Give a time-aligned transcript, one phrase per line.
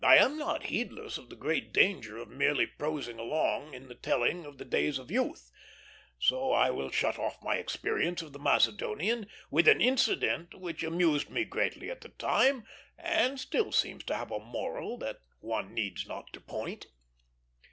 [0.03, 4.45] I am not heedless of the great danger of merely prosing along in the telling
[4.47, 5.51] of the days of youth,
[6.17, 11.29] so I will shut off my experience of the Macedonian with an incident which amused
[11.29, 12.65] me greatly at the time,
[12.97, 16.87] and still seems to have a moral that one needs not to point.